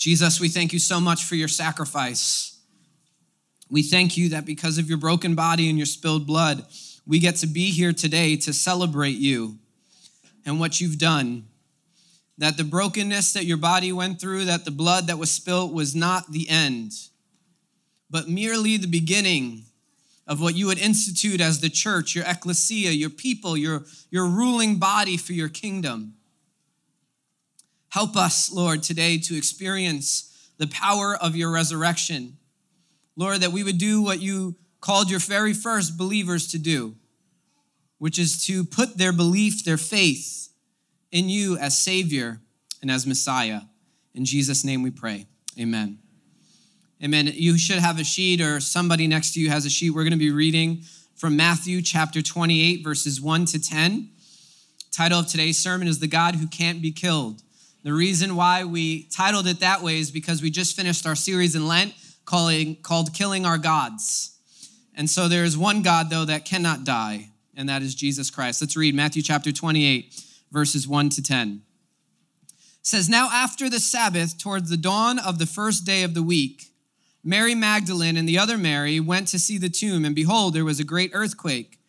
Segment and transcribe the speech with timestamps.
[0.00, 2.58] Jesus, we thank you so much for your sacrifice.
[3.68, 6.64] We thank you that because of your broken body and your spilled blood,
[7.06, 9.58] we get to be here today to celebrate you
[10.46, 11.48] and what you've done.
[12.38, 15.94] That the brokenness that your body went through, that the blood that was spilt was
[15.94, 16.92] not the end,
[18.08, 19.64] but merely the beginning
[20.26, 24.76] of what you would institute as the church, your ecclesia, your people, your, your ruling
[24.76, 26.14] body for your kingdom.
[27.90, 32.36] Help us, Lord, today to experience the power of your resurrection.
[33.16, 36.94] Lord, that we would do what you called your very first believers to do,
[37.98, 40.48] which is to put their belief, their faith
[41.10, 42.40] in you as Savior
[42.80, 43.62] and as Messiah.
[44.14, 45.26] In Jesus' name we pray.
[45.58, 45.98] Amen.
[47.02, 47.30] Amen.
[47.32, 49.90] You should have a sheet, or somebody next to you has a sheet.
[49.90, 50.82] We're going to be reading
[51.16, 54.10] from Matthew chapter 28, verses 1 to 10.
[54.92, 57.42] Title of today's sermon is The God Who Can't Be Killed.
[57.82, 61.56] The reason why we titled it that way is because we just finished our series
[61.56, 61.94] in Lent
[62.26, 64.36] calling, called Killing Our Gods.
[64.94, 68.60] And so there is one God, though, that cannot die, and that is Jesus Christ.
[68.60, 70.14] Let's read Matthew chapter 28,
[70.52, 71.62] verses 1 to 10.
[72.52, 76.22] It says, Now after the Sabbath, towards the dawn of the first day of the
[76.22, 76.66] week,
[77.24, 80.80] Mary Magdalene and the other Mary went to see the tomb, and behold, there was
[80.80, 81.79] a great earthquake.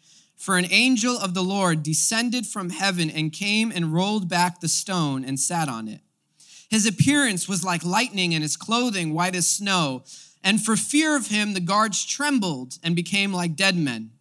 [0.42, 4.67] For an angel of the Lord descended from heaven and came and rolled back the
[4.67, 6.02] stone and sat on it.
[6.67, 10.03] His appearance was like lightning and his clothing white as snow.
[10.44, 14.14] And for fear of him, the guards trembled and became like dead men.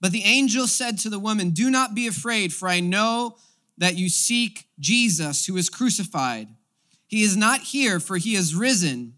[0.00, 3.36] But the angel said to the woman, Do not be afraid, for I know
[3.78, 6.48] that you seek Jesus who is crucified.
[7.06, 9.14] He is not here, for he is risen,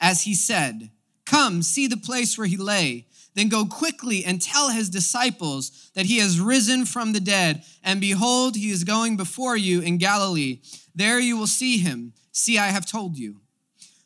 [0.00, 0.90] as he said.
[1.24, 3.06] Come, see the place where he lay
[3.36, 7.62] then go quickly and tell his disciples that he has risen from the dead.
[7.84, 10.60] And behold, he is going before you in Galilee.
[10.94, 12.14] There you will see him.
[12.32, 13.36] See, I have told you.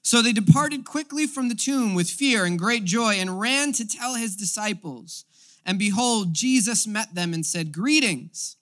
[0.03, 3.87] So they departed quickly from the tomb with fear and great joy and ran to
[3.87, 5.25] tell his disciples.
[5.65, 8.57] And behold, Jesus met them and said, Greetings.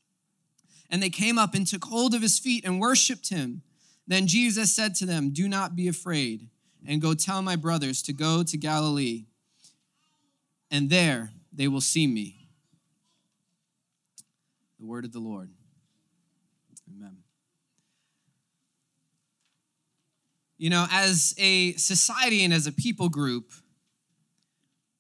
[0.90, 3.62] And they came up and took hold of his feet and worshiped him.
[4.06, 6.48] Then Jesus said to them, Do not be afraid,
[6.86, 9.24] and go tell my brothers to go to Galilee
[10.70, 12.48] and there they will see me.
[14.78, 15.50] The word of the Lord.
[16.88, 17.18] Amen.
[20.56, 23.52] You know, as a society and as a people group,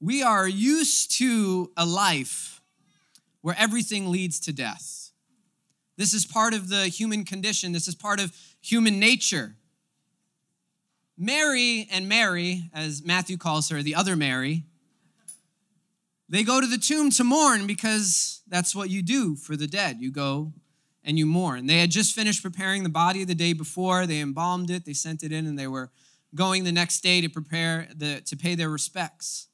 [0.00, 2.60] we are used to a life
[3.40, 5.10] where everything leads to death.
[5.96, 9.56] This is part of the human condition, this is part of human nature.
[11.16, 14.62] Mary and Mary, as Matthew calls her, the other Mary,
[16.28, 19.98] they go to the tomb to mourn because that's what you do for the dead.
[20.00, 20.52] You go
[21.04, 21.66] and you mourn.
[21.66, 24.06] They had just finished preparing the body the day before.
[24.06, 25.90] They embalmed it, they sent it in, and they were
[26.34, 29.48] going the next day to prepare the, to pay their respects.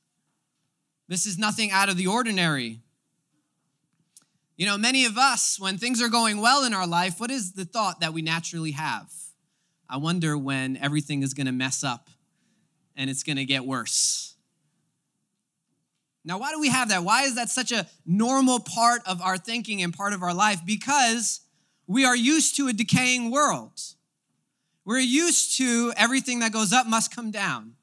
[1.07, 2.81] This is nothing out of the ordinary.
[4.57, 7.53] You know, many of us, when things are going well in our life, what is
[7.53, 9.13] the thought that we naturally have?
[9.89, 12.09] I wonder when everything is going to mess up
[12.97, 14.34] and it's going to get worse.
[16.25, 17.05] Now, why do we have that?
[17.05, 20.61] Why is that such a normal part of our thinking and part of our life?
[20.65, 21.41] Because
[21.87, 23.79] we are used to a decaying world.
[24.87, 27.75] We're used to everything that goes up must come down.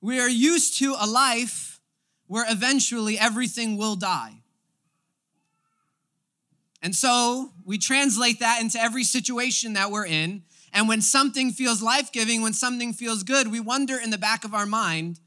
[0.00, 1.80] We are used to a life
[2.26, 4.42] where eventually everything will die.
[6.82, 10.42] And so we translate that into every situation that we're in.
[10.72, 14.44] And when something feels life giving, when something feels good, we wonder in the back
[14.44, 15.20] of our mind,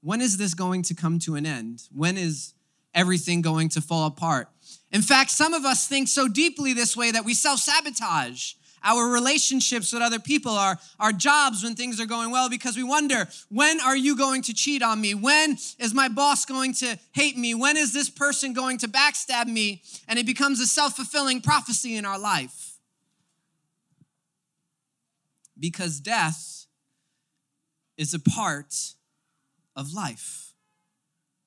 [0.00, 1.82] when is this going to come to an end?
[1.94, 2.54] When is
[2.94, 4.48] everything going to fall apart?
[4.90, 9.08] In fact, some of us think so deeply this way that we self sabotage our
[9.08, 13.28] relationships with other people, our, our jobs when things are going well, because we wonder,
[13.48, 15.14] when are you going to cheat on me?
[15.14, 17.54] When is my boss going to hate me?
[17.54, 19.82] When is this person going to backstab me?
[20.06, 22.78] And it becomes a self fulfilling prophecy in our life.
[25.58, 26.66] Because death
[27.96, 28.74] is a part
[29.78, 30.52] of life.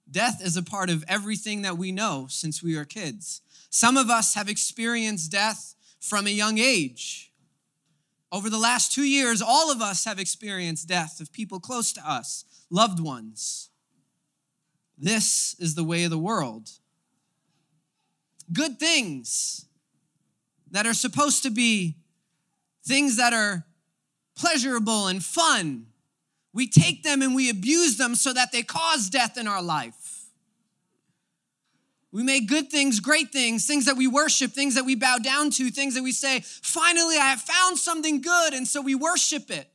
[0.10, 3.42] Death is a part of everything that we know since we are kids.
[3.70, 7.32] Some of us have experienced death from a young age.
[8.32, 12.10] Over the last two years, all of us have experienced death of people close to
[12.10, 13.70] us, loved ones.
[14.98, 16.70] This is the way of the world.
[18.54, 19.66] Good things
[20.72, 21.98] that are supposed to be
[22.86, 23.66] things that are
[24.36, 25.88] pleasurable and fun
[26.54, 30.12] we take them and we abuse them so that they cause death in our life.
[32.12, 35.50] We make good things, great things, things that we worship, things that we bow down
[35.52, 39.50] to, things that we say, finally, I have found something good, and so we worship
[39.50, 39.72] it.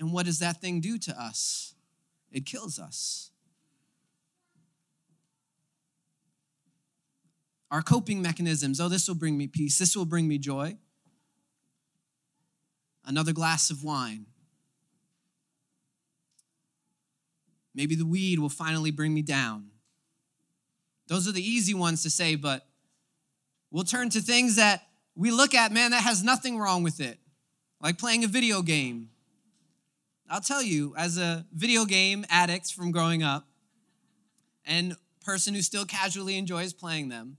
[0.00, 1.74] And what does that thing do to us?
[2.32, 3.30] It kills us.
[7.70, 10.76] Our coping mechanisms oh, this will bring me peace, this will bring me joy.
[13.08, 14.26] Another glass of wine.
[17.74, 19.70] Maybe the weed will finally bring me down.
[21.06, 22.66] Those are the easy ones to say, but
[23.70, 24.82] we'll turn to things that
[25.16, 27.18] we look at, man, that has nothing wrong with it,
[27.80, 29.08] like playing a video game.
[30.28, 33.46] I'll tell you, as a video game addict from growing up
[34.66, 34.94] and
[35.24, 37.38] person who still casually enjoys playing them,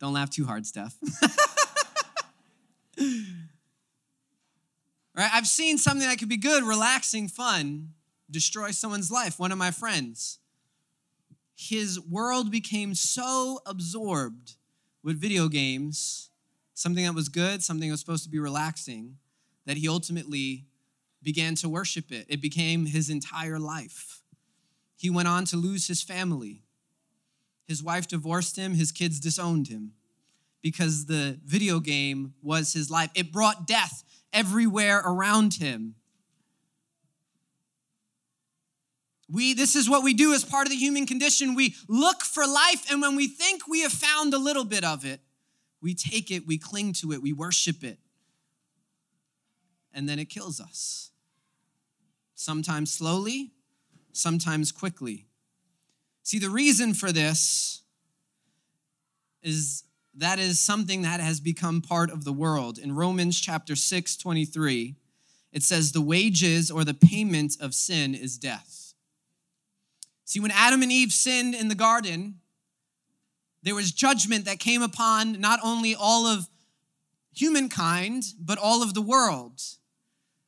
[0.00, 0.96] don't laugh too hard, Steph.
[5.16, 5.30] right?
[5.32, 7.90] I've seen something that could be good, relaxing, fun,
[8.30, 9.38] destroy someone's life.
[9.38, 10.38] One of my friends,
[11.54, 14.56] his world became so absorbed
[15.02, 16.30] with video games,
[16.74, 19.16] something that was good, something that was supposed to be relaxing,
[19.66, 20.66] that he ultimately
[21.22, 22.26] began to worship it.
[22.28, 24.22] It became his entire life.
[24.96, 26.62] He went on to lose his family.
[27.66, 29.92] His wife divorced him, his kids disowned him
[30.64, 33.10] because the video game was his life.
[33.14, 34.02] It brought death
[34.32, 35.94] everywhere around him.
[39.28, 41.54] We, this is what we do as part of the human condition.
[41.54, 45.04] We look for life, and when we think we have found a little bit of
[45.04, 45.20] it,
[45.82, 47.98] we take it, we cling to it, we worship it,
[49.92, 51.10] and then it kills us.
[52.34, 53.52] Sometimes slowly,
[54.12, 55.26] sometimes quickly.
[56.22, 57.82] See, the reason for this
[59.42, 59.84] is
[60.16, 62.78] that is something that has become part of the world.
[62.78, 64.94] In Romans chapter 6, 23,
[65.52, 68.94] it says, The wages or the payment of sin is death.
[70.24, 72.40] See, when Adam and Eve sinned in the garden,
[73.62, 76.48] there was judgment that came upon not only all of
[77.34, 79.60] humankind, but all of the world.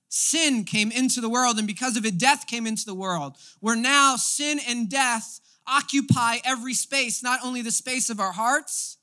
[0.09, 3.37] Sin came into the world, and because of it, death came into the world.
[3.61, 8.96] Where now sin and death occupy every space, not only the space of our hearts,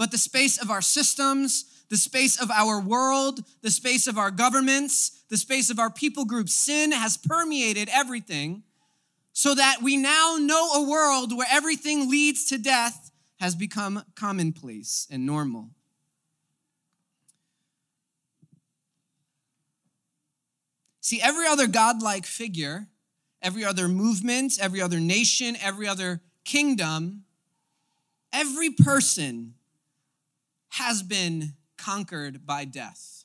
[0.00, 4.30] but the space of our systems, the space of our world, the space of our
[4.30, 6.54] governments, the space of our people groups.
[6.54, 8.62] Sin has permeated everything
[9.34, 13.10] so that we now know a world where everything leads to death
[13.40, 15.68] has become commonplace and normal.
[21.02, 22.86] See, every other godlike figure,
[23.42, 27.24] every other movement, every other nation, every other kingdom,
[28.32, 29.56] every person
[30.70, 33.24] has been conquered by death.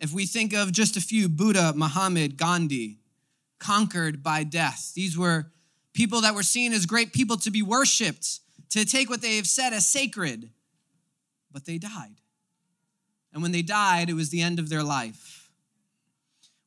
[0.00, 2.98] If we think of just a few, Buddha, Muhammad, Gandhi,
[3.58, 4.92] conquered by death.
[4.94, 5.46] These were
[5.94, 8.40] people that were seen as great people to be worshiped,
[8.70, 10.50] to take what they have said as sacred,
[11.52, 12.16] but they died.
[13.32, 15.50] And when they died, it was the end of their life.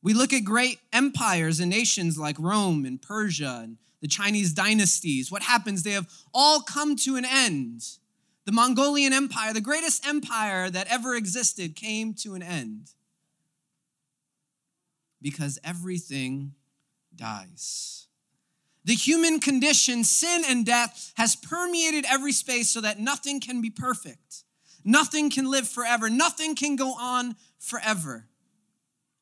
[0.02, 5.30] We look at great empires and nations like Rome and Persia and the Chinese dynasties.
[5.30, 5.82] What happens?
[5.82, 7.82] They have all come to an end.
[8.46, 12.92] The Mongolian Empire, the greatest empire that ever existed, came to an end
[15.20, 16.54] because everything
[17.14, 18.06] dies.
[18.84, 23.70] The human condition, sin and death, has permeated every space so that nothing can be
[23.70, 24.44] perfect.
[24.84, 26.08] Nothing can live forever.
[26.08, 28.28] Nothing can go on forever.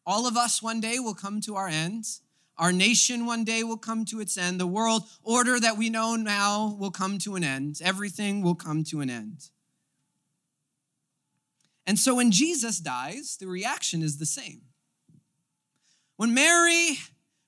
[0.04, 2.20] All of us one day will come to our ends.
[2.56, 4.60] Our nation one day will come to its end.
[4.60, 7.80] The world order that we know now will come to an end.
[7.82, 9.50] Everything will come to an end.
[11.86, 14.62] And so when Jesus dies, the reaction is the same.
[16.16, 16.98] When Mary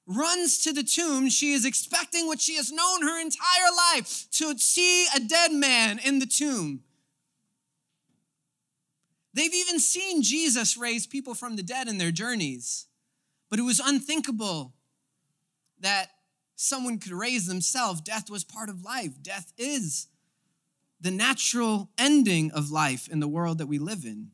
[0.06, 4.58] runs to the tomb, she is expecting what she has known her entire life to
[4.58, 6.80] see a dead man in the tomb.
[9.34, 12.86] They've even seen Jesus raise people from the dead in their journeys,
[13.50, 14.75] but it was unthinkable
[15.80, 16.10] that
[16.56, 18.00] someone could raise themselves.
[18.00, 19.22] Death was part of life.
[19.22, 20.08] Death is
[21.00, 24.30] the natural ending of life in the world that we live in.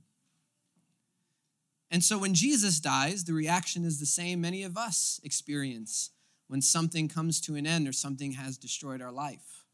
[1.91, 6.11] And so when Jesus dies, the reaction is the same many of us experience
[6.47, 9.65] when something comes to an end or something has destroyed our life.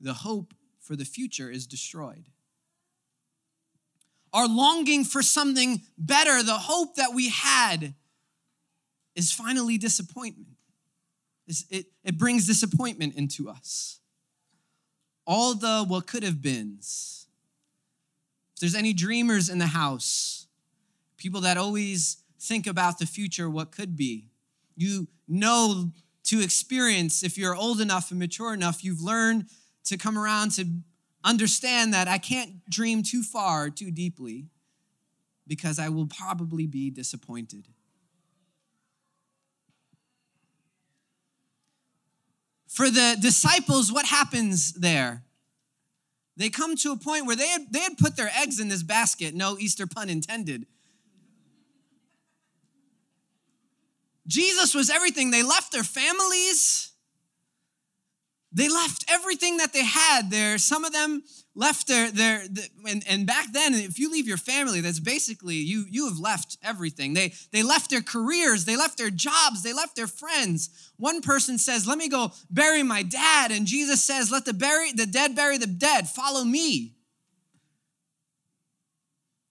[0.00, 2.24] The hope for the future is destroyed.
[4.32, 7.94] Our longing for something better, the hope that we had,
[9.18, 10.56] is finally disappointment.
[11.70, 14.00] It, it brings disappointment into us.
[15.26, 17.26] All the what could have beens.
[18.54, 20.46] If there's any dreamers in the house,
[21.16, 24.28] people that always think about the future, what could be,
[24.76, 25.90] you know
[26.24, 29.46] to experience, if you're old enough and mature enough, you've learned
[29.84, 30.64] to come around to
[31.24, 34.46] understand that I can't dream too far, too deeply.
[35.48, 37.68] because I will probably be disappointed.
[42.78, 45.24] For the disciples, what happens there?
[46.36, 48.84] They come to a point where they had, they had put their eggs in this
[48.84, 50.64] basket, no Easter pun intended.
[54.28, 55.32] Jesus was everything.
[55.32, 56.92] They left their families.
[58.50, 60.56] They left everything that they had there.
[60.56, 61.22] Some of them
[61.54, 62.42] left their, their,
[62.88, 66.56] and, and back then, if you leave your family, that's basically you, you have left
[66.62, 67.12] everything.
[67.12, 70.70] They, they left their careers, they left their jobs, they left their friends.
[70.96, 73.50] One person says, Let me go bury my dad.
[73.50, 76.08] And Jesus says, Let the, bury, the dead bury the dead.
[76.08, 76.94] Follow me.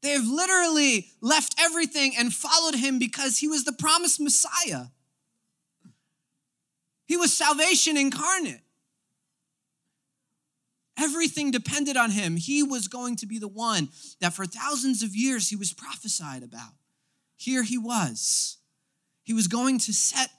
[0.01, 4.86] They have literally left everything and followed him because he was the promised Messiah.
[7.06, 8.62] He was salvation incarnate.
[10.98, 12.38] Everything depended on him.
[12.38, 13.89] He was going to be the one
[14.20, 16.74] that for thousands of years he was prophesied about.
[17.36, 18.58] Here he was.
[19.24, 20.30] He was going to set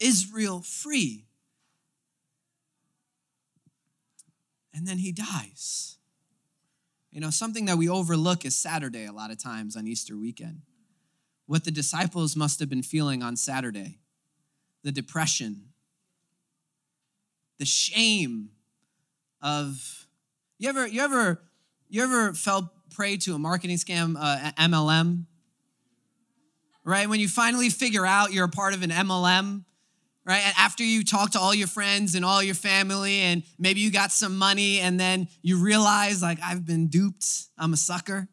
[0.00, 1.26] Israel free.
[4.72, 5.96] And then he dies.
[7.10, 10.62] You know, something that we overlook is Saturday a lot of times on Easter weekend.
[11.46, 13.98] What the disciples must have been feeling on Saturday
[14.84, 15.70] the depression,
[17.58, 18.50] the shame
[19.42, 20.06] of
[20.58, 21.42] you ever you ever
[21.88, 25.24] you ever fell prey to a marketing scam uh, MLM
[26.84, 27.06] right?
[27.06, 29.64] When you finally figure out you're a part of an MLM
[30.24, 30.42] right?
[30.44, 33.90] And after you talk to all your friends and all your family and maybe you
[33.90, 37.26] got some money and then you realize like I've been duped.
[37.56, 38.28] I'm a sucker.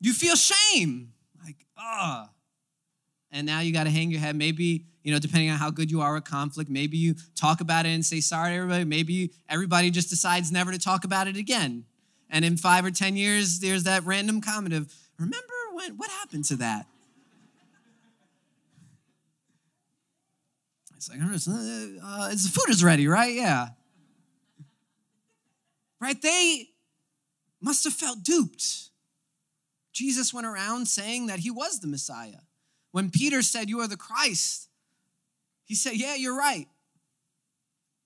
[0.00, 1.12] You feel shame.
[1.44, 2.30] Like ah
[3.34, 5.90] and now you got to hang your head maybe you know, depending on how good
[5.90, 8.84] you are with conflict, maybe you talk about it and say sorry to everybody.
[8.84, 11.84] Maybe everybody just decides never to talk about it again.
[12.30, 16.46] And in five or 10 years, there's that random comment of, remember when, what happened
[16.46, 16.86] to that?
[20.96, 23.34] It's like, uh, it's, the food is ready, right?
[23.34, 23.68] Yeah.
[26.00, 26.20] Right?
[26.20, 26.70] They
[27.60, 28.88] must have felt duped.
[29.92, 32.40] Jesus went around saying that he was the Messiah.
[32.94, 34.68] When Peter said, You are the Christ,
[35.64, 36.68] he said, Yeah, you're right.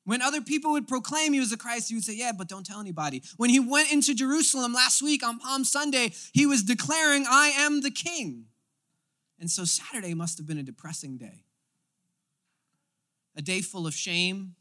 [0.04, 2.64] When other people would proclaim he was the Christ, he would say, Yeah, but don't
[2.64, 3.22] tell anybody.
[3.36, 7.82] When he went into Jerusalem last week on Palm Sunday, he was declaring, I am
[7.82, 8.46] the king.
[9.38, 11.44] And so Saturday must have been a depressing day.
[13.36, 14.54] A day full of shame,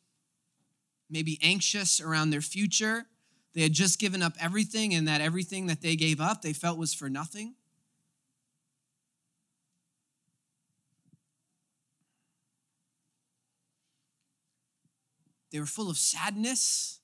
[1.09, 3.05] maybe anxious around their future.
[3.53, 6.77] They had just given up everything, and that everything that they gave up, they felt
[6.77, 7.55] was for nothing.
[15.57, 16.99] They were full of sadness,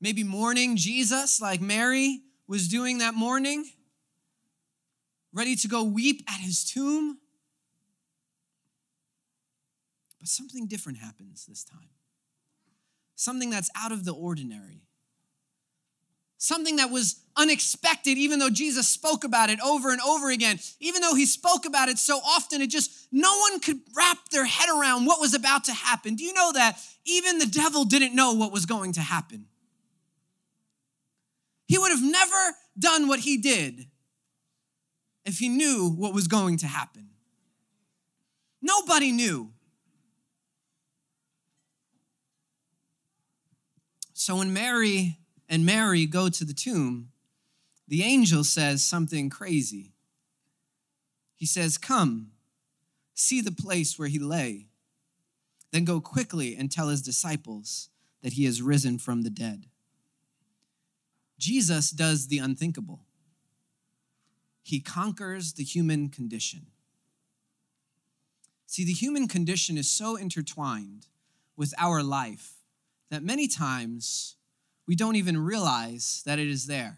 [0.00, 3.66] maybe mourning Jesus like Mary was doing that morning,
[5.34, 7.18] ready to go weep at his tomb.
[10.18, 11.90] But something different happens this time.
[13.16, 14.87] Something that's out of the ordinary
[16.38, 20.58] something that was unexpected, even though Jesus spoke about it over and over again.
[20.80, 24.44] Even though he spoke about it so often, it just, no one could wrap their
[24.44, 26.14] head around what was about to happen.
[26.14, 29.46] Do you know that even the devil didn't know what was going to happen?
[31.66, 33.86] He would have never done what he did
[35.24, 37.10] if he knew what was going to happen.
[38.62, 39.50] Nobody knew.
[44.14, 45.18] So when Mary
[45.48, 47.10] and Mary go to the tomb,
[47.86, 49.94] the angel says something crazy.
[51.36, 52.32] He says, Come,
[53.14, 54.66] see the place where he lay.
[55.72, 57.88] Then go quickly and tell his disciples
[58.22, 59.66] that he has risen from the dead.
[61.38, 63.00] Jesus does the unthinkable.
[64.62, 66.66] He conquers the human condition.
[68.66, 71.06] See, the human condition is so intertwined
[71.56, 72.56] with our life
[73.10, 74.36] that many times
[74.88, 76.96] we don't even realize that it is there.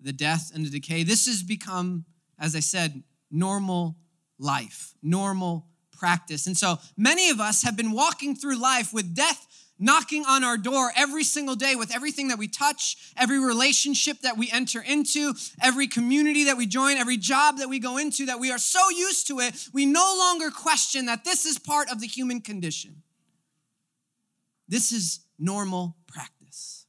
[0.00, 1.02] The death and the decay.
[1.02, 2.04] This has become,
[2.38, 3.02] as I said,
[3.32, 3.96] normal
[4.38, 6.46] life, normal practice.
[6.46, 9.44] And so many of us have been walking through life with death
[9.80, 14.36] knocking on our door every single day with everything that we touch, every relationship that
[14.36, 18.40] we enter into, every community that we join, every job that we go into, that
[18.40, 22.00] we are so used to it, we no longer question that this is part of
[22.00, 23.02] the human condition.
[24.68, 26.86] This is normal practice.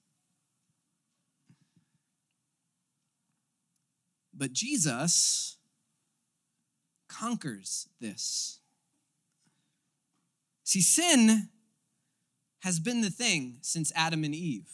[4.34, 5.58] But Jesus
[7.10, 8.60] conquers this.
[10.64, 11.50] See, sin
[12.60, 14.70] has been the thing since Adam and Eve.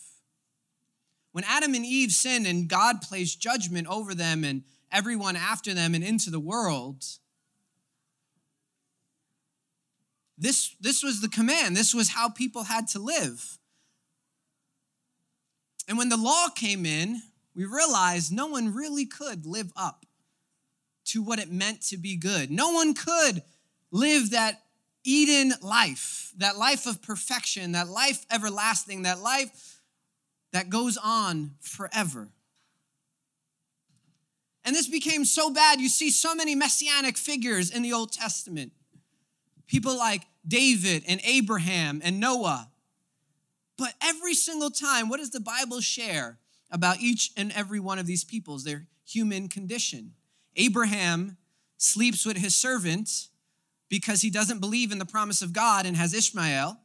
[1.36, 5.94] when Adam and Eve sinned and God placed judgment over them and everyone after them
[5.94, 7.04] and into the world,
[10.38, 11.76] this, this was the command.
[11.76, 13.58] This was how people had to live.
[15.88, 17.22] And when the law came in,
[17.56, 20.06] we realized no one really could live up
[21.06, 22.50] to what it meant to be good.
[22.52, 23.44] No one could
[23.92, 24.64] live that
[25.04, 29.80] Eden life, that life of perfection, that life everlasting, that life
[30.52, 32.30] that goes on forever.
[34.64, 35.80] And this became so bad.
[35.80, 38.72] You see so many messianic figures in the Old Testament.
[39.68, 42.70] People like David and Abraham and Noah.
[43.78, 46.38] But every single time, what does the Bible share
[46.72, 50.14] about each and every one of these peoples, their human condition?
[50.56, 51.38] Abraham
[51.78, 53.28] sleeps with his servant
[53.90, 56.80] because he doesn't believe in the promise of God and has Ishmael.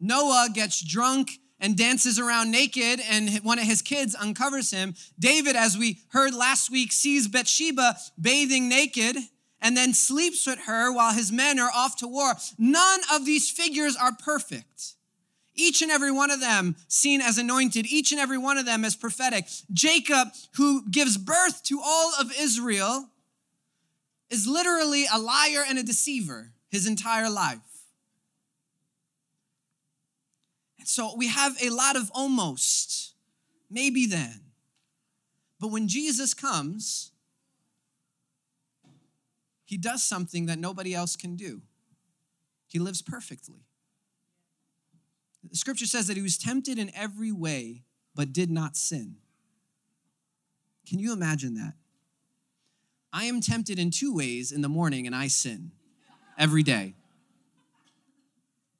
[0.00, 4.94] Noah gets drunk and dances around naked, and one of his kids uncovers him.
[5.18, 9.16] David, as we heard last week, sees Bathsheba bathing naked
[9.60, 12.34] and then sleeps with her while his men are off to war.
[12.58, 14.94] None of these figures are perfect.
[15.54, 18.84] Each and every one of them seen as anointed, each and every one of them
[18.84, 19.46] as prophetic.
[19.72, 23.10] Jacob, who gives birth to all of Israel,
[24.30, 27.58] is literally a liar and a deceiver his entire life.
[30.78, 33.14] And so we have a lot of almost,
[33.70, 34.40] maybe then.
[35.60, 37.12] But when Jesus comes,
[39.64, 41.62] he does something that nobody else can do.
[42.66, 43.60] He lives perfectly.
[45.50, 47.82] The scripture says that he was tempted in every way,
[48.14, 49.16] but did not sin.
[50.86, 51.74] Can you imagine that?
[53.12, 55.70] I am tempted in two ways in the morning and I sin
[56.36, 56.94] every day.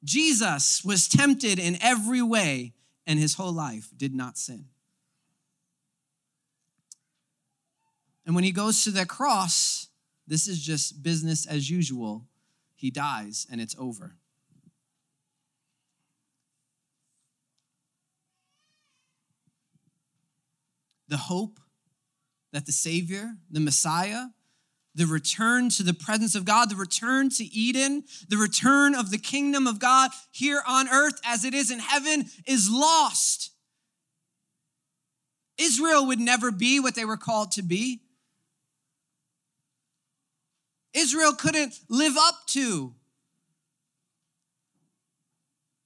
[0.03, 2.73] Jesus was tempted in every way
[3.07, 4.65] and his whole life did not sin.
[8.25, 9.87] And when he goes to the cross,
[10.27, 12.25] this is just business as usual.
[12.75, 14.15] He dies and it's over.
[21.07, 21.59] The hope
[22.53, 24.27] that the Savior, the Messiah,
[24.95, 29.17] the return to the presence of God, the return to Eden, the return of the
[29.17, 33.51] kingdom of God here on earth as it is in heaven is lost.
[35.57, 38.01] Israel would never be what they were called to be.
[40.93, 42.93] Israel couldn't live up to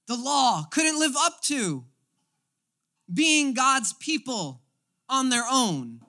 [0.06, 1.84] the law, couldn't live up to
[3.12, 4.59] being God's people
[5.10, 6.00] on their own.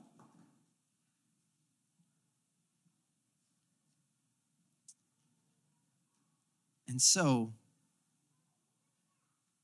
[6.88, 7.54] And so,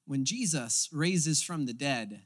[0.06, 2.22] when Jesus raises from the dead,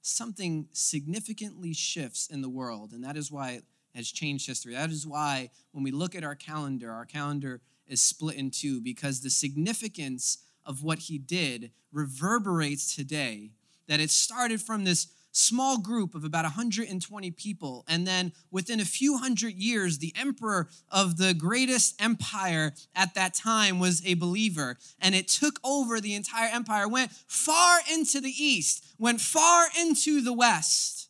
[0.00, 2.92] something significantly shifts in the world.
[2.92, 4.74] And that is why it has changed history.
[4.74, 8.80] That is why when we look at our calendar, our calendar is split in two
[8.80, 13.50] because the significance of what he did reverberates today.
[13.86, 17.84] That it started from this small group of about 120 people.
[17.88, 23.34] And then within a few hundred years, the emperor of the greatest empire at that
[23.34, 24.78] time was a believer.
[25.00, 30.20] And it took over the entire empire, went far into the east, went far into
[30.20, 31.08] the west.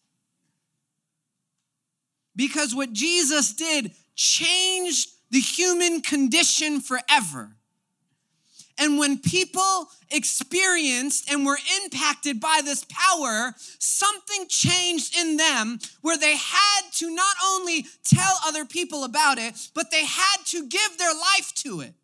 [2.35, 7.57] Because what Jesus did changed the human condition forever.
[8.77, 16.19] And when people experienced and were impacted by this power, something changed in them where
[16.19, 20.99] they had to not only tell other people about it, but they had to give
[20.99, 21.95] their life to it.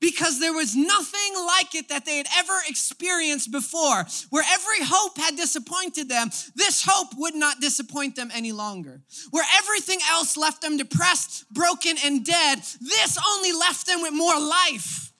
[0.00, 4.04] Because there was nothing like it that they had ever experienced before.
[4.30, 9.02] Where every hope had disappointed them, this hope would not disappoint them any longer.
[9.30, 14.40] Where everything else left them depressed, broken, and dead, this only left them with more
[14.40, 15.11] life.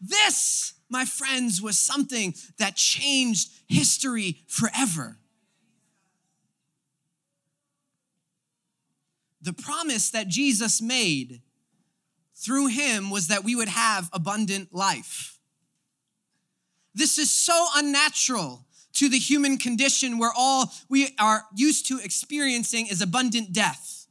[0.00, 5.18] This, my friends, was something that changed history forever.
[9.42, 11.40] The promise that Jesus made
[12.34, 15.38] through him was that we would have abundant life.
[16.94, 22.86] This is so unnatural to the human condition where all we are used to experiencing
[22.86, 24.06] is abundant death.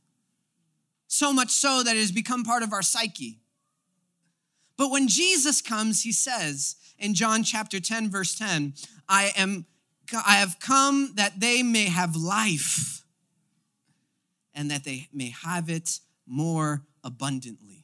[1.07, 3.39] So much so that it has become part of our psyche.
[4.79, 8.75] But when Jesus comes, he says in John chapter 10, verse 10,
[9.09, 9.65] I am
[10.25, 13.03] I have come that they may have life
[14.55, 17.83] and that they may have it more abundantly.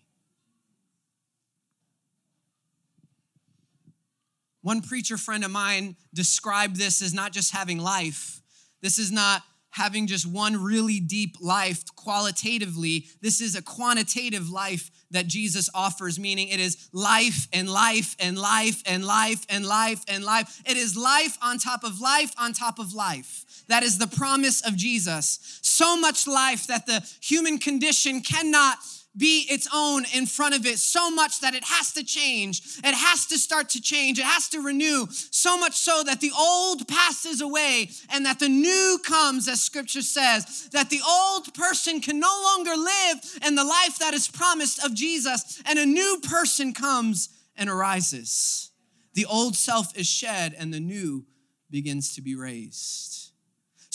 [4.62, 8.42] One preacher friend of mine described this as not just having life.
[8.82, 13.08] This is not having just one really deep life qualitatively.
[13.22, 18.38] This is a quantitative life that Jesus offers, meaning it is life and life and
[18.38, 20.62] life and life and life and life.
[20.66, 23.46] It is life on top of life on top of life.
[23.68, 25.60] That is the promise of Jesus.
[25.62, 28.78] So much life that the human condition cannot
[29.18, 32.62] be its own in front of it so much that it has to change.
[32.84, 34.20] It has to start to change.
[34.20, 38.50] It has to renew so much so that the old passes away and that the
[38.50, 43.64] new comes, as scripture says, that the old person can no longer live in the
[43.64, 48.72] life that is promised of Jesus and a new person comes and arises.
[49.14, 51.26] The old self is shed and the new
[51.70, 53.32] begins to be raised.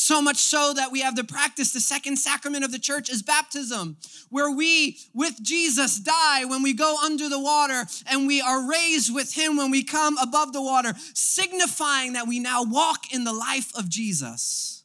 [0.03, 3.21] So much so that we have the practice, the second sacrament of the church is
[3.21, 3.99] baptism,
[4.31, 9.15] where we, with Jesus, die when we go under the water and we are raised
[9.15, 13.33] with him when we come above the water, signifying that we now walk in the
[13.35, 14.85] life of Jesus.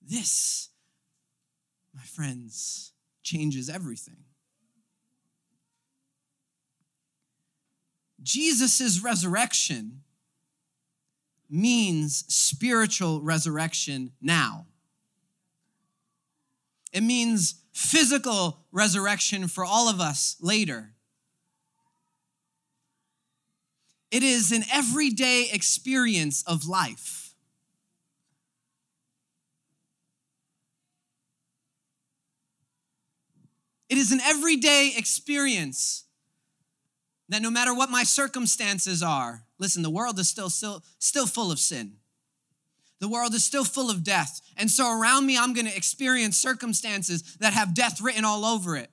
[0.00, 0.70] This,
[1.94, 4.24] my friends, changes everything.
[8.22, 10.04] Jesus' resurrection
[11.50, 14.66] means spiritual resurrection now.
[16.92, 20.90] It means physical resurrection for all of us later.
[24.10, 27.34] It is an everyday experience of life.
[33.88, 36.04] It is an everyday experience
[37.28, 41.52] that no matter what my circumstances are, listen, the world is still, still, still full
[41.52, 41.92] of sin.
[43.00, 44.40] The world is still full of death.
[44.56, 48.90] And so around me, I'm gonna experience circumstances that have death written all over it.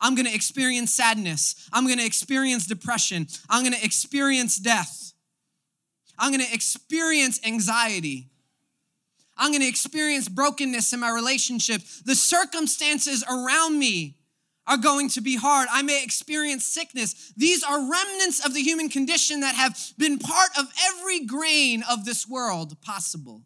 [0.00, 1.68] I'm gonna experience sadness.
[1.72, 3.28] I'm gonna experience depression.
[3.48, 5.12] I'm gonna experience death.
[6.18, 8.28] I'm gonna experience anxiety.
[9.36, 11.82] I'm gonna experience brokenness in my relationship.
[12.04, 14.16] The circumstances around me
[14.70, 15.68] are going to be hard.
[15.70, 17.32] I may experience sickness.
[17.36, 22.04] These are remnants of the human condition that have been part of every grain of
[22.04, 23.42] this world possible.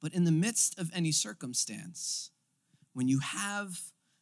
[0.00, 2.30] But in the midst of any circumstance,
[2.94, 3.78] when you have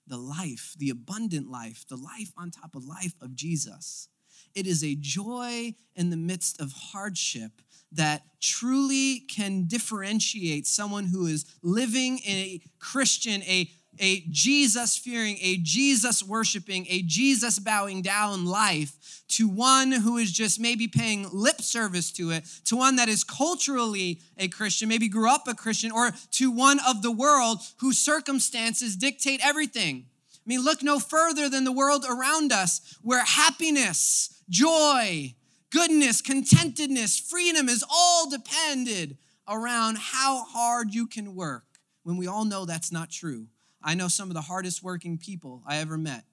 [0.07, 4.09] the life, the abundant life, the life on top of life of Jesus,
[4.55, 7.53] it is a joy in the midst of hardship
[7.93, 15.39] that truly can differentiate someone who is living in a Christian, a a Jesus fearing,
[15.41, 21.27] a Jesus worshiping, a Jesus bowing down life to one who is just maybe paying
[21.33, 25.55] lip service to it, to one that is culturally a Christian, maybe grew up a
[25.55, 30.07] Christian, or to one of the world whose circumstances dictate everything.
[30.35, 35.35] I mean, look no further than the world around us where happiness, joy,
[35.71, 39.17] goodness, contentedness, freedom is all depended
[39.49, 41.65] around how hard you can work
[42.03, 43.47] when we all know that's not true.
[43.85, 46.25] I know some of the hardest working people I ever met.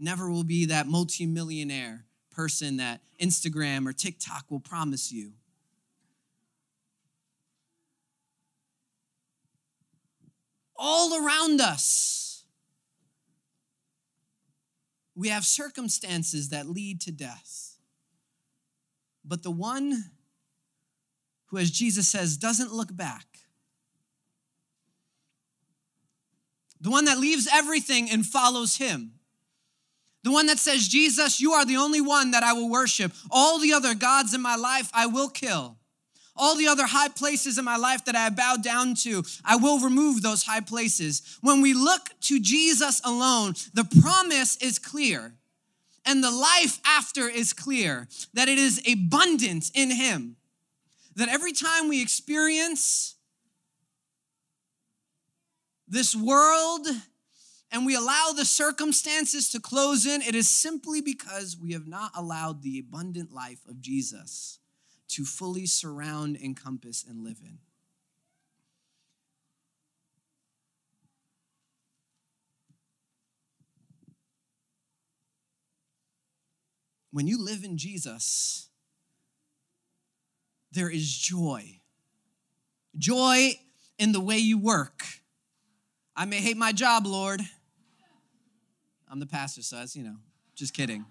[0.00, 5.32] Never will be that multimillionaire person that Instagram or TikTok will promise you.
[10.74, 12.44] All around us,
[15.14, 17.76] we have circumstances that lead to death.
[19.24, 20.04] But the one
[21.46, 23.37] who, as Jesus says, doesn't look back,
[26.80, 29.12] the one that leaves everything and follows him.
[30.24, 33.12] The one that says, Jesus, you are the only one that I will worship.
[33.30, 35.76] All the other gods in my life I will kill.
[36.36, 39.56] All the other high places in my life that I have bowed down to, I
[39.56, 41.38] will remove those high places.
[41.40, 45.34] When we look to Jesus alone, the promise is clear
[46.08, 50.36] and the life after is clear that it is abundant in Him.
[51.16, 53.16] That every time we experience
[55.88, 56.86] this world
[57.70, 62.12] and we allow the circumstances to close in, it is simply because we have not
[62.14, 64.58] allowed the abundant life of Jesus
[65.08, 67.58] to fully surround, encompass, and live in.
[77.10, 78.68] When you live in Jesus,
[80.72, 81.80] there is joy.
[82.96, 83.52] Joy
[83.98, 85.04] in the way you work
[86.20, 87.40] I may hate my job, Lord.
[89.08, 90.16] I'm the pastor, so that's, you know,
[90.56, 91.06] just kidding.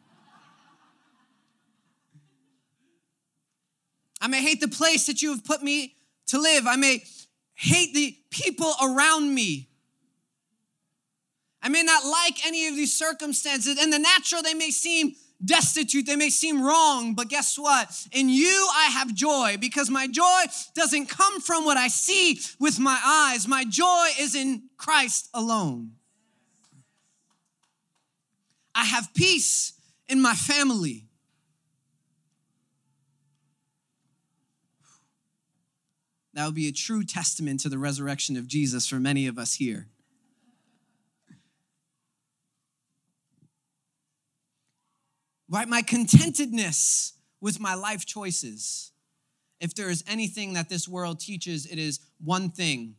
[4.20, 5.96] I may hate the place that you have put me
[6.28, 6.68] to live.
[6.68, 7.06] I may
[7.54, 9.70] hate the people around me.
[11.62, 13.82] I may not like any of these circumstances.
[13.82, 18.08] In the natural, they may seem destitute, they may seem wrong, but guess what?
[18.12, 20.44] In you, I have joy because my joy
[20.76, 23.48] doesn't come from what I see with my eyes.
[23.48, 25.92] My joy is in Christ alone.
[28.74, 29.74] I have peace
[30.08, 31.06] in my family.
[36.34, 39.56] That would be a true testament to the resurrection of Jesus for many of us
[39.56, 39.88] here.
[45.50, 45.68] Right?
[45.68, 48.92] My contentedness with my life choices.
[49.60, 52.96] If there is anything that this world teaches, it is one thing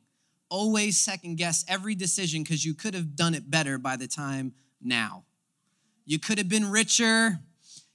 [0.51, 4.53] always second guess every decision because you could have done it better by the time
[4.83, 5.25] now.
[6.05, 7.39] You could have been richer,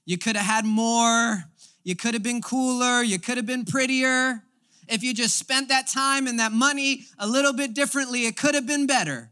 [0.04, 1.44] you could have had more,
[1.82, 4.42] you could have been cooler, you could have been prettier.
[4.86, 8.54] If you just spent that time and that money a little bit differently, it could
[8.54, 9.30] have been better.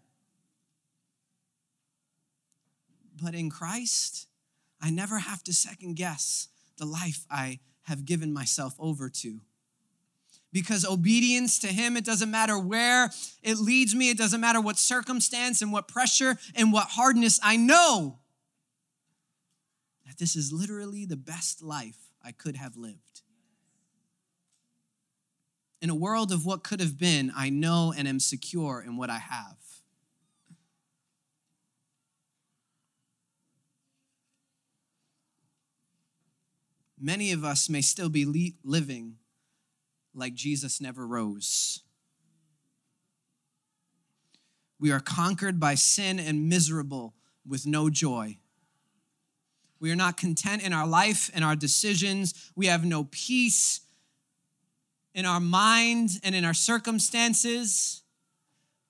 [3.23, 4.27] But in Christ,
[4.83, 9.41] I never have to second guess the life I have given myself over to.
[10.53, 13.11] Because obedience to Him, it doesn't matter where
[13.43, 17.57] it leads me, it doesn't matter what circumstance and what pressure and what hardness, I
[17.57, 18.19] know
[20.07, 23.23] that this is literally the best life I could have lived.
[25.81, 29.11] In a world of what could have been, I know and am secure in what
[29.11, 29.57] I have.
[37.03, 39.17] Many of us may still be living
[40.15, 41.81] like Jesus never rose.
[44.79, 47.15] We are conquered by sin and miserable
[47.47, 48.39] with no joy.
[49.81, 52.51] We are not content in our life and our decisions.
[52.55, 53.81] We have no peace
[55.15, 58.02] in our mind and in our circumstances.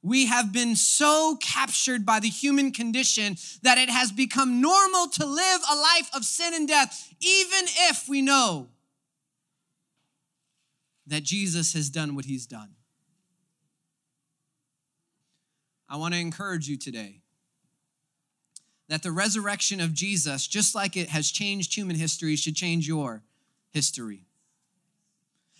[0.02, 5.24] We have been so captured by the human condition that it has become normal to
[5.24, 8.68] live a life of sin and death, even if we know
[11.06, 12.74] that Jesus has done what he's done.
[15.88, 17.20] I want to encourage you today
[18.88, 23.22] that the resurrection of Jesus, just like it has changed human history, should change your
[23.70, 24.26] history.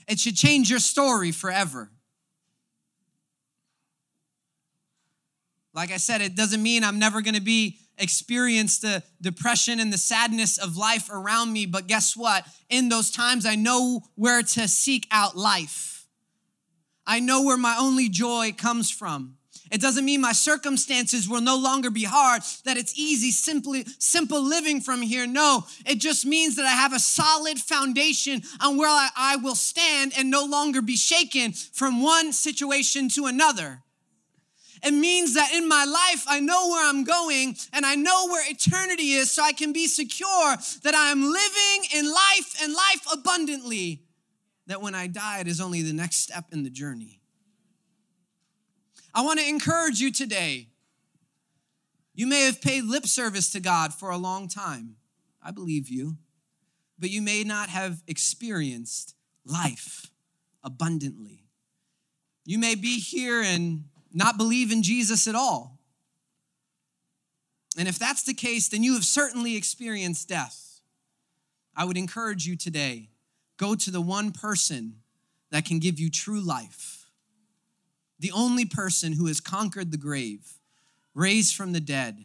[0.09, 1.91] It should change your story forever.
[5.75, 9.93] Like I said, it doesn't mean I'm never going to be experience the depression and
[9.93, 12.45] the sadness of life around me, but guess what?
[12.69, 16.07] In those times, I know where to seek out life.
[17.07, 19.37] I know where my only joy comes from.
[19.71, 24.43] It doesn't mean my circumstances will no longer be hard, that it's easy, simply, simple
[24.43, 25.27] living from here.
[25.27, 29.55] No, it just means that I have a solid foundation on where I, I will
[29.55, 33.83] stand and no longer be shaken from one situation to another.
[34.83, 38.43] It means that in my life, I know where I'm going and I know where
[38.51, 43.07] eternity is so I can be secure that I am living in life and life
[43.13, 44.03] abundantly.
[44.67, 47.21] That when I die, it is only the next step in the journey.
[49.15, 50.69] I want to encourage you today.
[52.15, 54.97] You may have paid lip service to God for a long time.
[55.43, 56.17] I believe you.
[56.99, 59.15] But you may not have experienced
[59.45, 60.11] life
[60.63, 61.45] abundantly.
[62.45, 65.79] You may be here and not believe in Jesus at all.
[67.79, 70.81] And if that's the case, then you have certainly experienced death.
[71.75, 73.09] I would encourage you today
[73.57, 74.97] go to the one person
[75.51, 77.07] that can give you true life,
[78.19, 80.59] the only person who has conquered the grave,
[81.15, 82.25] raised from the dead,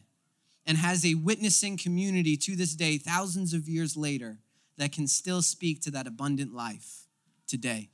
[0.66, 4.40] and has a witnessing community to this day, thousands of years later,
[4.78, 7.08] that can still speak to that abundant life
[7.48, 7.90] today.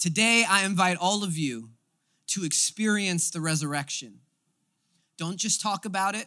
[0.00, 1.68] Today, I invite all of you
[2.28, 4.20] to experience the resurrection.
[5.18, 6.26] Don't just talk about it,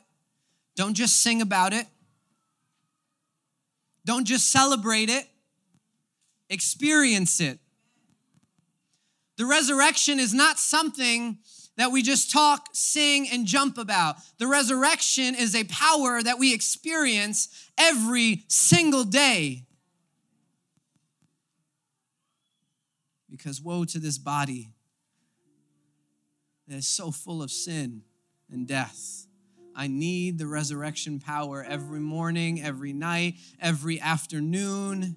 [0.76, 1.88] don't just sing about it,
[4.06, 5.28] don't just celebrate it,
[6.52, 7.58] experience it.
[9.38, 11.40] The resurrection is not something
[11.76, 14.18] that we just talk, sing, and jump about.
[14.38, 19.66] The resurrection is a power that we experience every single day.
[23.34, 24.69] Because woe to this body
[26.67, 28.04] that is so full of sin
[28.52, 29.26] and death.
[29.76, 35.15] I need the resurrection power every morning, every night, every afternoon.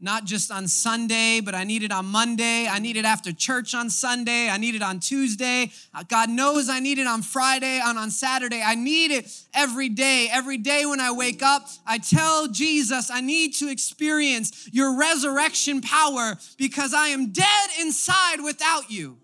[0.00, 2.68] Not just on Sunday, but I need it on Monday.
[2.68, 4.48] I need it after church on Sunday.
[4.48, 5.72] I need it on Tuesday.
[5.92, 8.62] Uh, God knows I need it on Friday and on Saturday.
[8.64, 10.28] I need it every day.
[10.30, 15.80] Every day when I wake up, I tell Jesus, I need to experience your resurrection
[15.80, 19.18] power because I am dead inside without you.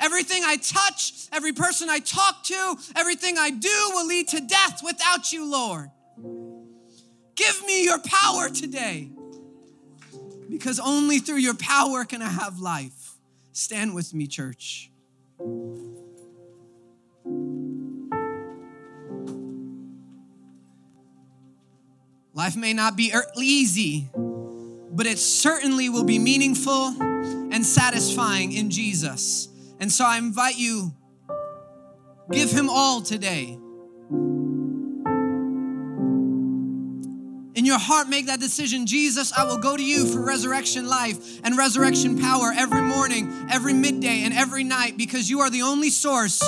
[0.00, 4.80] Everything I touch, every person I talk to, everything I do will lead to death
[4.82, 5.90] without you, Lord.
[7.34, 9.10] Give me your power today
[10.48, 13.16] because only through your power can I have life.
[13.52, 14.90] Stand with me, church.
[22.34, 28.70] Life may not be er, easy, but it certainly will be meaningful and satisfying in
[28.70, 29.48] Jesus.
[29.80, 30.92] And so I invite you,
[32.30, 33.58] give him all today.
[37.66, 38.86] In your heart, make that decision.
[38.86, 43.72] Jesus, I will go to you for resurrection life and resurrection power every morning, every
[43.72, 46.40] midday, and every night because you are the only source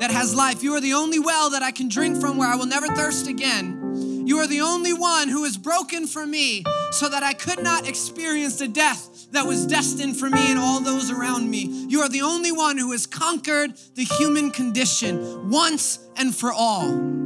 [0.00, 0.64] that has life.
[0.64, 3.28] You are the only well that I can drink from where I will never thirst
[3.28, 4.26] again.
[4.26, 7.88] You are the only one who is broken for me so that I could not
[7.88, 11.86] experience the death that was destined for me and all those around me.
[11.86, 17.21] You are the only one who has conquered the human condition once and for all.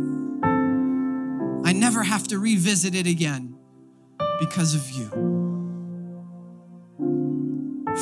[1.66, 3.58] I never have to revisit it again
[4.38, 5.08] because of you.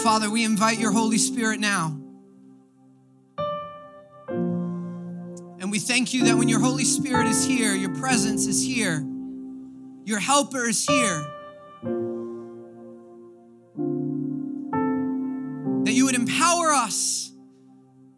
[0.03, 1.99] Father, we invite your Holy Spirit now.
[4.29, 9.03] And we thank you that when your Holy Spirit is here, your presence is here,
[10.05, 11.27] your helper is here.
[15.85, 17.33] That you would empower us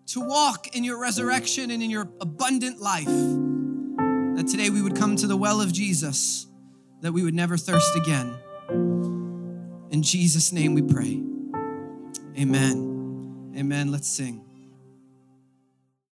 [0.06, 3.45] to walk in your resurrection and in your abundant life
[4.46, 6.46] that today we would come to the well of Jesus,
[7.00, 8.36] that we would never thirst again.
[9.90, 11.20] In Jesus' name we pray.
[12.38, 13.52] Amen.
[13.56, 13.90] Amen.
[13.90, 14.45] Let's sing.